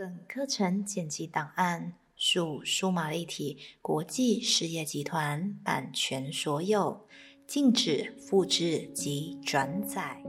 [0.00, 7.06] 本课程剪辑档案属数码立体国际事业集团版权所有，
[7.46, 10.24] 禁止复制及转载。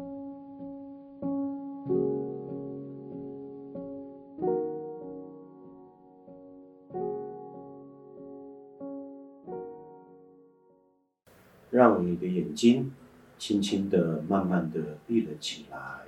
[11.70, 12.92] 让你的眼睛
[13.40, 16.02] 轻轻的、慢慢的闭了起来，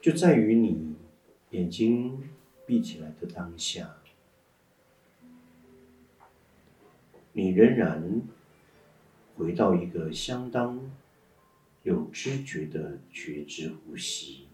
[0.00, 0.93] 就在于你
[1.54, 2.20] 眼睛
[2.66, 3.94] 闭起来的当下，
[7.32, 8.22] 你仍然
[9.36, 10.90] 回到一个相当
[11.84, 14.48] 有知觉的觉知呼吸，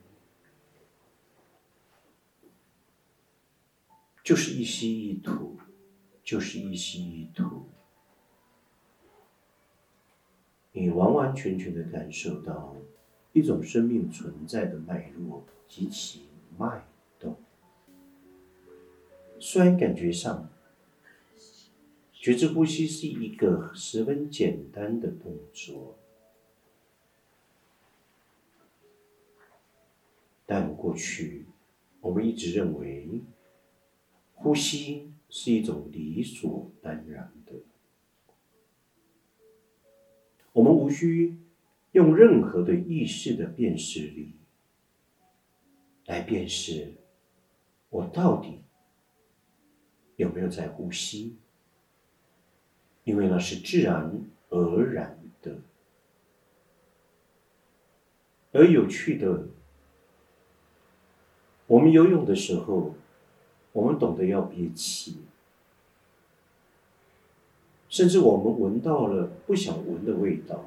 [4.22, 5.56] 就是一吸一吐，
[6.22, 7.64] 就是一吸一吐。
[10.72, 12.76] 你完完全全的感受到
[13.32, 16.84] 一种生命存在的脉络及其脉，
[19.40, 20.50] 虽然感觉上
[22.12, 25.98] 觉知呼吸是一个十分简单的动作，
[30.44, 31.46] 但过去
[32.02, 33.22] 我们一直认为
[34.34, 37.54] 呼吸是一种理所当然的。
[40.52, 41.38] 我们无需
[41.92, 44.34] 用任何的意识的辨识力
[46.04, 46.92] 来辨识
[47.88, 48.60] 我到底
[50.20, 51.38] 有没有在呼吸，
[53.04, 55.56] 因为那是自然而然的。
[58.52, 59.48] 而有趣的，
[61.66, 62.94] 我们游泳的时候，
[63.72, 65.22] 我们懂得要憋气。
[67.88, 70.66] 甚至我们闻到了不想闻的味道，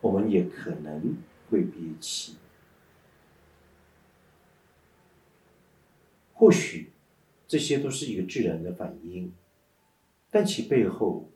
[0.00, 1.18] 我们也可能
[1.50, 2.36] 会憋气。
[6.32, 6.90] 或许
[7.48, 9.32] 这些都是一个自然的反应，
[10.30, 11.30] 但其背后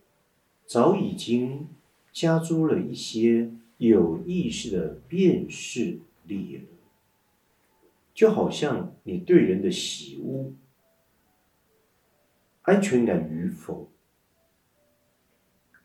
[0.67, 1.67] 早已经
[2.13, 6.65] 加诸了一些有意识的辨识力了。
[8.15, 10.53] 就好像你对人的喜恶、
[12.61, 13.89] 安全感与否。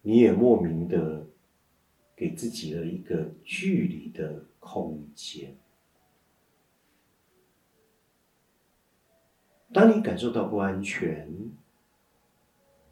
[0.01, 1.25] 你也莫名的
[2.15, 5.57] 给自己了一个距离的空间。
[9.73, 11.29] 当你感受到不安全，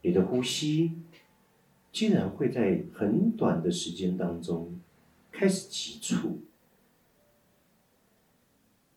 [0.02, 0.92] 你的呼吸
[1.92, 4.80] 竟然会在很短的时间当中
[5.32, 6.42] 开始急促，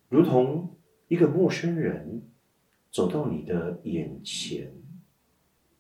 [0.09, 0.77] 如同
[1.09, 2.23] 一个陌生人
[2.91, 4.73] 走到你的眼前，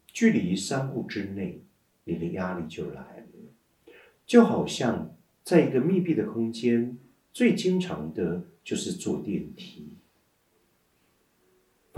[0.07, 1.63] 距离三步之内。
[2.05, 3.93] 你的压力就来了，
[4.25, 6.97] 就好像在一个密闭的空间，
[7.35, 9.98] 最经常的就是坐电梯，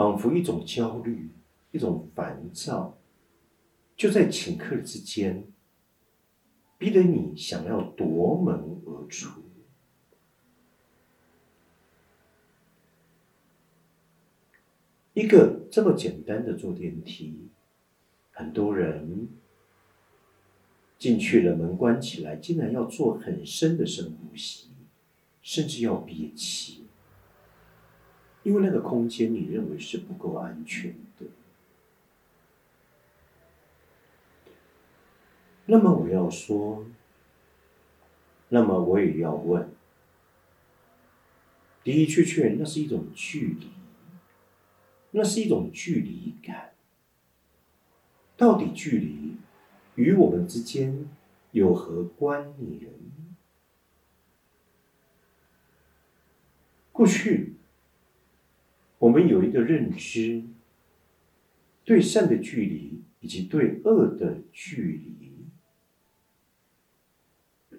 [0.00, 1.28] 仿佛一种焦虑、
[1.72, 2.98] 一种烦躁，
[3.98, 5.46] 就在顷刻之间，
[6.78, 9.42] 逼得你想要夺门而出。
[15.12, 17.50] 一个这么简单的坐电梯，
[18.30, 19.28] 很多人。
[20.96, 24.70] 进去了，门关起来，竟然要做很深的深呼吸，
[25.42, 26.86] 甚至要憋气，
[28.50, 31.26] 因为那个空间你认为是不够安全的。
[35.66, 36.84] 那么我要说，
[38.48, 39.70] 那么我也要问，
[41.84, 43.68] 的的确确，那是一种距离，
[45.12, 46.72] 那是一种距离感，
[48.36, 49.36] 到底距离？
[49.94, 51.08] 与我们之间
[51.52, 52.90] 有何关联？
[56.90, 57.54] 过去
[59.00, 60.44] 我们有一个认知，
[61.84, 65.16] 对善的距离以及对恶的距
[67.70, 67.78] 离，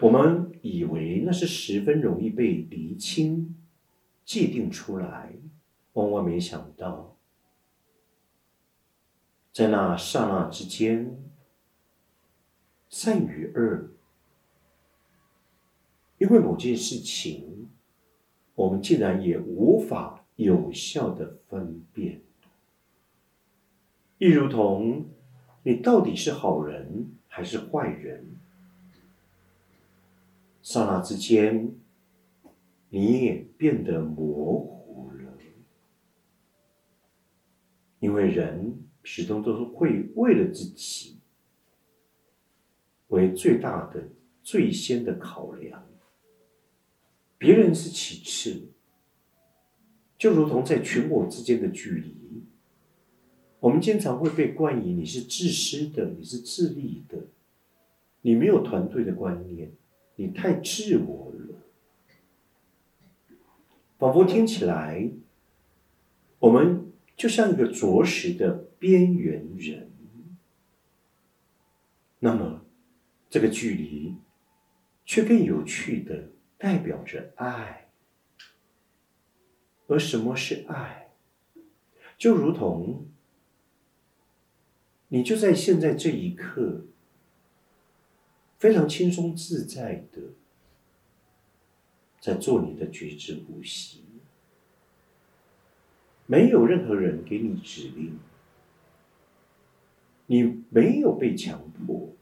[0.00, 3.56] 我们以为那是十分容易被厘清、
[4.24, 5.34] 界定出来，
[5.94, 7.16] 万万没想到，
[9.52, 11.16] 在那刹那之间。
[12.88, 13.90] 善与恶，
[16.18, 17.68] 因为某件事情，
[18.56, 22.22] 我们竟然也无法有效的分辨。
[24.18, 25.06] 亦如同，
[25.62, 28.36] 你到底是好人还是坏人？
[30.62, 31.74] 刹那之间，
[32.88, 35.32] 你也变得模糊了。
[37.98, 41.18] 因为人始终都是会为了自己。
[43.08, 44.08] 为最大的、
[44.42, 45.84] 最先的考量，
[47.36, 48.68] 别人是其次，
[50.20, 52.44] 就如同在群我之间的距离，
[53.58, 57.28] 我们经常会被冠以你是自私的，你是自利的，
[58.20, 59.72] 你没有团队的观念，
[60.16, 61.62] 你太自我了，
[63.98, 65.10] 仿佛听起来，
[66.38, 69.90] 我们就像一个着实的边缘人。
[72.18, 72.66] 那么，
[73.30, 74.16] 这个距离，
[75.06, 76.28] 却更有趣的
[76.58, 77.79] 代表着爱。
[79.90, 81.10] 而什么是爱？
[82.16, 83.08] 就如同，
[85.08, 86.84] 你就在现在这一刻，
[88.56, 90.20] 非常轻松自在的，
[92.20, 94.04] 在做你的觉知呼吸，
[96.26, 98.16] 没有任何人给你指令。
[100.26, 102.14] 你没有被强迫，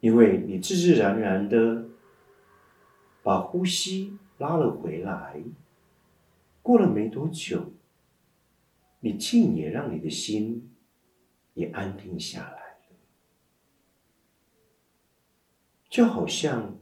[0.00, 1.84] 因为你自自然然的
[3.22, 5.42] 把呼吸拉了回来。
[6.64, 7.74] 过了没多久，
[9.00, 10.74] 你竟也让你的心
[11.52, 12.96] 也安定下来了，
[15.90, 16.78] 就好像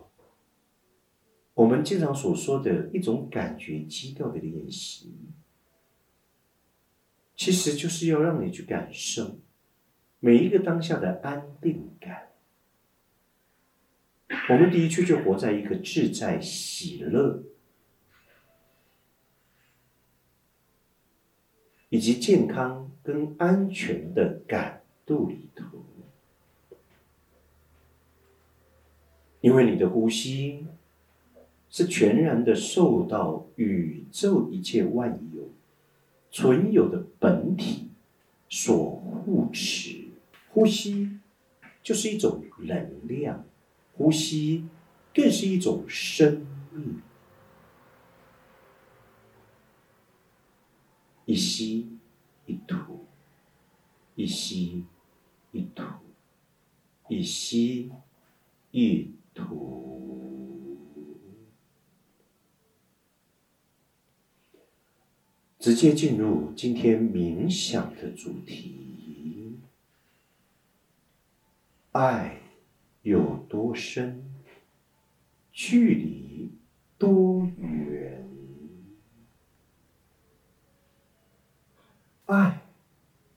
[1.55, 5.13] 我们经常所说的一种感觉基调的练习。
[7.35, 9.41] 其实就是要让你去感受
[10.21, 12.29] 每一个当下的安定感。
[14.49, 17.43] 我们的确就活在一个自在、喜乐
[21.93, 25.85] 以及健康跟安全的感度里头，
[29.43, 30.67] 因为你的呼吸
[31.69, 35.51] 是全然的受到宇宙一切万有。
[36.31, 37.91] 存有的本体
[38.49, 40.07] 所护持，
[40.49, 41.19] 呼吸
[41.83, 43.45] 就是一种能量，
[43.99, 44.65] 呼吸
[45.13, 47.03] 更是一种生命。
[51.33, 51.89] 一吸
[52.45, 53.07] 一吐，
[54.17, 54.85] 一吸
[55.51, 55.83] 一吐，
[57.09, 57.91] 一吸
[58.71, 60.77] 一吐。
[65.59, 69.59] 直接进入今天冥想的主题：
[71.93, 72.43] 爱
[73.01, 74.23] 有多深，
[75.51, 76.51] 距离
[76.99, 78.22] 多远？
[82.33, 82.63] 爱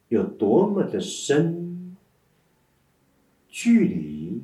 [0.07, 1.97] 有多么的深，
[3.50, 4.42] 距离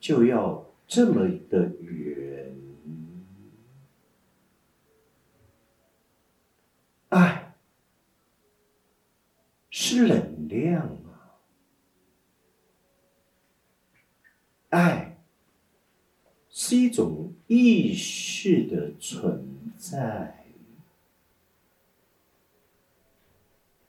[0.00, 2.56] 就要这么的远。
[7.10, 7.54] 爱
[9.70, 11.38] 是能量啊，
[14.70, 15.22] 爱
[16.50, 20.37] 是一种意识的存在，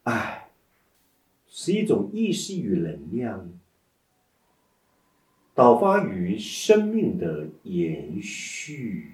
[0.10, 0.50] 爱
[1.48, 3.52] 是一种意识与能量
[5.54, 9.14] 导发于生命的延续。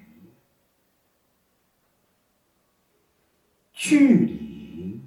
[3.73, 5.01] 距离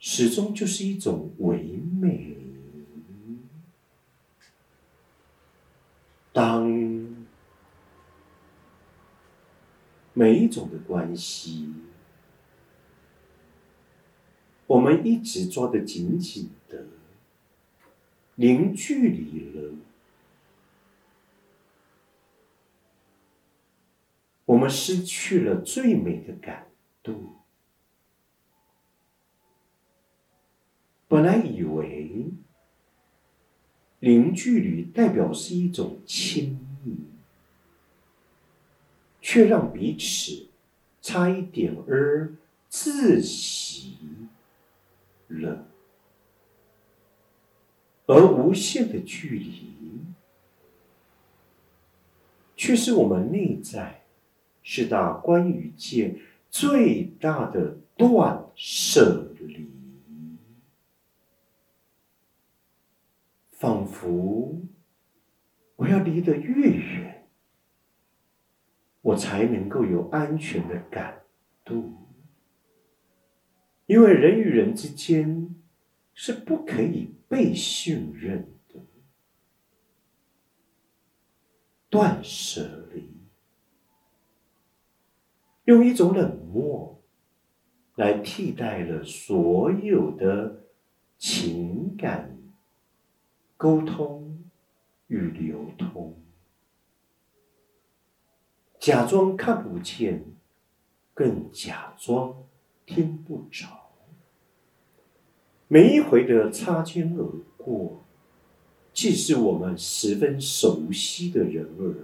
[0.00, 2.36] 始终就是一种唯美。
[6.32, 6.68] 当
[10.12, 11.72] 每一种的关系，
[14.74, 16.84] 我们一直抓得紧紧的，
[18.34, 19.72] 零距离了。
[24.46, 26.66] 我们失去了最美的感
[27.04, 27.36] 动。
[31.06, 32.32] 本来以为
[34.00, 36.96] 零距离代表是一种亲密，
[39.22, 40.48] 却让彼此
[41.00, 42.34] 差一点儿
[42.68, 43.98] 窒息
[45.28, 45.66] 了。
[48.06, 50.00] 而无限的距离，
[52.56, 54.02] 却是我们内在。
[54.66, 59.68] 是大关于界最大的断舍离，
[63.50, 64.58] 仿佛
[65.76, 67.28] 我要离得越远，
[69.02, 71.20] 我才能够有安全的感
[71.62, 71.92] 度，
[73.86, 75.54] 因为人与人之间
[76.14, 78.80] 是不可以被信任的，
[81.90, 83.10] 断舍离。
[85.64, 87.02] 用一种冷漠
[87.96, 90.64] 来替代了所有的
[91.16, 92.38] 情感
[93.56, 94.44] 沟通
[95.06, 96.22] 与流通，
[98.78, 100.24] 假装看不见，
[101.14, 102.43] 更假装
[102.86, 103.66] 听不着。
[105.68, 107.24] 每一回的擦肩而
[107.56, 108.04] 过，
[108.92, 111.94] 既是我们十分熟悉的人儿。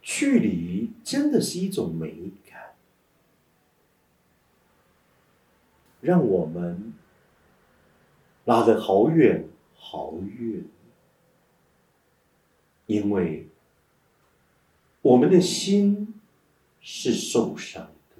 [0.00, 2.74] 距离真的是一种美感，
[6.00, 6.94] 让我们
[8.46, 10.64] 拉得好远好远，
[12.86, 13.48] 因为
[15.06, 16.14] 我们的心
[16.80, 18.16] 是受伤的，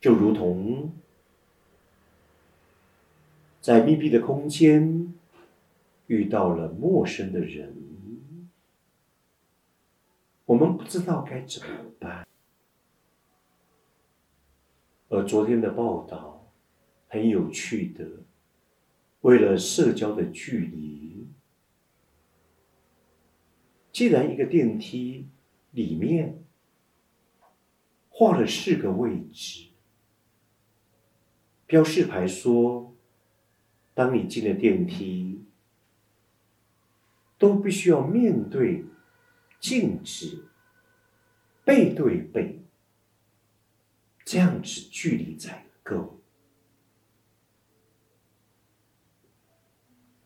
[0.00, 0.92] 就如同
[3.60, 5.12] 在密闭的空间
[6.06, 7.76] 遇到了陌生的人。
[10.46, 11.68] 我们不知道该怎么
[11.98, 12.26] 办，
[15.10, 16.50] 而昨天的报道
[17.08, 18.08] 很有趣的，
[19.20, 21.19] 为了社交的距离，
[23.92, 25.28] 既然一个电梯
[25.70, 26.42] 里面
[28.08, 29.70] 画了四个位置，
[31.66, 32.94] 标示牌说，
[33.94, 35.44] 当你进了电梯，
[37.38, 38.84] 都必须要面对。
[39.60, 40.46] 静止，
[41.66, 42.62] 背对背，
[44.24, 46.18] 这样子距离才够。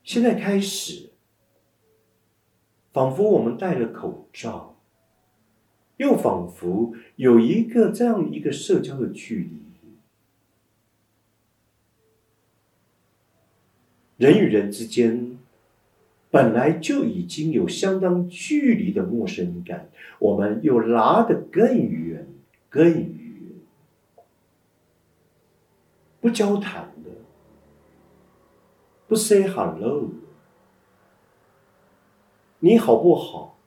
[0.05, 1.14] 现在开始，
[2.95, 4.77] 仿佛我们戴了口罩，
[5.97, 9.61] 又仿佛有一个这样一个社交的距离，
[14.17, 15.37] 人与人之间。
[16.31, 22.27] 本来就已经有相当距离的陌生感，我们又拉得更远、
[22.69, 23.15] 更远，
[26.21, 27.11] 不交谈的，
[29.07, 30.11] 不 say hello，
[32.65, 33.59] 你好不好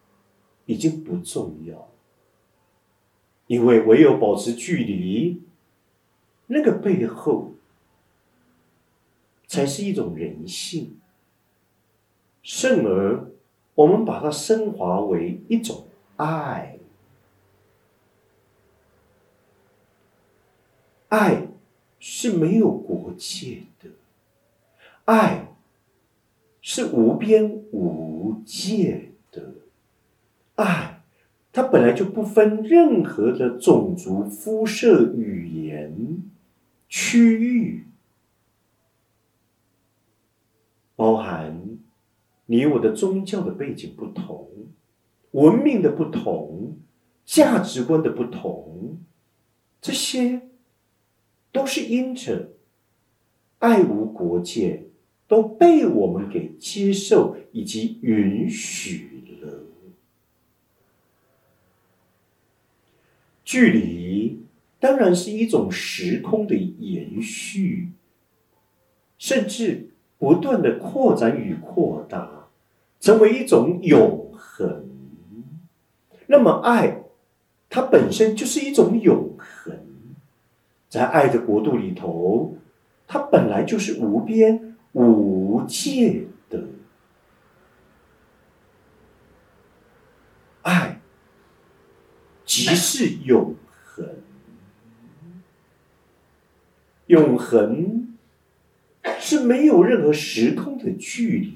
[0.65, 1.87] 已经不重要，
[3.45, 5.43] 因为唯有保持距离，
[6.47, 7.51] 那个背后
[9.45, 10.99] 才是一种人性。
[12.41, 13.29] 甚而，
[13.75, 15.85] 我们把它升华为一种
[16.15, 16.79] 爱。
[21.09, 21.49] 爱
[21.99, 23.91] 是没有国界的，
[25.05, 25.55] 爱
[26.69, 29.53] 是无边无界的，
[30.55, 31.01] 爱
[31.53, 36.21] 它本来就不分任何的种族、肤色、语言、
[36.89, 37.85] 区域，
[40.97, 41.79] 包含。
[42.47, 44.49] 你我的宗教的背景不同，
[45.31, 46.79] 文明的不同，
[47.23, 48.97] 价值观的不同，
[49.79, 50.41] 这些
[51.53, 52.49] 都是因着
[53.59, 54.86] 爱无国界，
[55.27, 59.63] 都被我们给接受以及允许了。
[63.43, 64.41] 距离
[64.79, 67.89] 当然是一种时空的延续，
[69.17, 72.35] 甚至不断的扩展与扩大。
[72.99, 74.89] 成为一种永恒，
[76.25, 77.03] 那么爱，
[77.69, 79.77] 它本身就是一种永恒，
[80.89, 82.57] 在爱的国度里头，
[83.05, 84.66] 它本来就是无边
[85.05, 86.63] 无界的，
[90.63, 90.99] 爱
[92.45, 94.09] 即是永恒，
[97.05, 98.17] 永恒
[99.19, 101.53] 是没有任何时空的距离。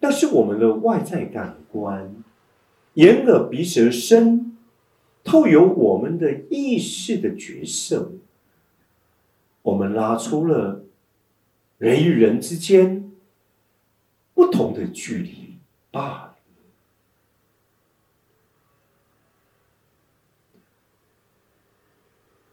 [0.00, 2.14] 那是我们的外在感官，
[2.94, 4.58] 眼耳鼻舌身，
[5.24, 8.12] 透有我们的意识的角色，
[9.72, 10.84] 我们拉出了
[11.78, 13.10] 人与人之间
[14.34, 15.56] 不同的距离
[15.90, 16.36] 罢了。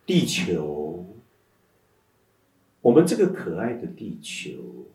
[0.06, 1.06] 地球，
[2.80, 4.88] 我们这个可爱的地球。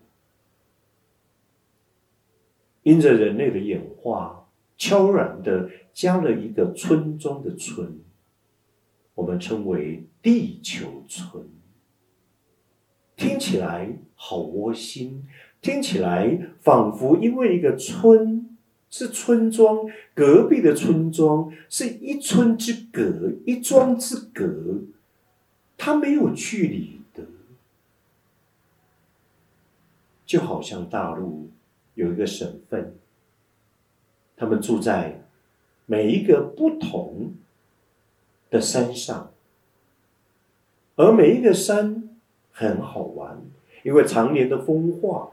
[2.85, 8.00] 因着人类的演化，悄然的加了一个村庄的村，
[9.14, 11.49] 我们称为地球村。
[13.16, 15.26] 听起来好窝心，
[15.61, 18.56] 听起来仿佛因为一个村
[18.90, 24.83] 是村庄，隔壁的村庄是一村之隔，一庄之隔，
[25.76, 27.25] 它没有距离的，
[30.25, 31.50] 就好像大陆。
[31.94, 32.97] 有一个省份，
[34.37, 35.23] 他们住在
[35.87, 37.35] 每一个不同
[38.50, 39.33] 的山上，
[40.97, 42.03] 而每一个山
[42.56, 43.42] 很好玩，
[43.82, 45.32] 因为常年的风化，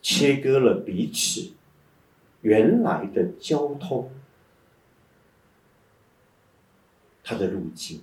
[0.00, 1.52] 切割了彼此
[2.40, 4.10] 原来的交通，
[7.22, 8.00] 它的路径，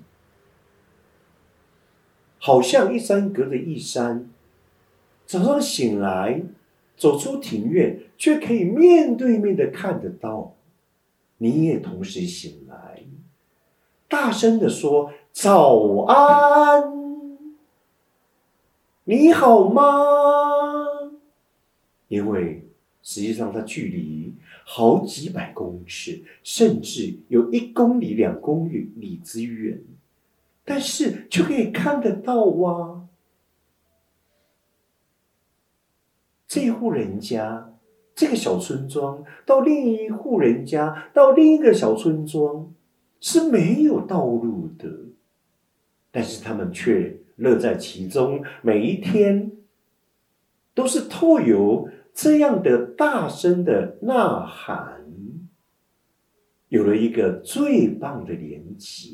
[2.39, 4.29] 好像一山隔着一山。
[5.25, 6.43] 早上醒来，
[6.95, 10.55] 走出庭院，却可以面对面的看得到。
[11.39, 13.03] 你也同时醒来，
[14.07, 17.06] 大声的说：“早安，
[19.09, 19.81] 你好吗？”
[22.09, 22.67] 因为
[23.01, 24.35] 实际上它距离
[24.65, 29.81] 好几百公尺，甚至有一公里、两公里之远，
[30.65, 33.07] 但是却可以看得到哇。
[36.45, 37.73] 这户人家，
[38.13, 42.73] 这个小村庄到另一户人家，到另一个小村庄
[43.21, 44.89] 是没有道路的，
[46.11, 49.53] 但是他们却乐在其中，每一天
[50.75, 55.05] 都是透有这样的大声的呐喊，
[56.67, 59.13] 有了一个最棒的连接。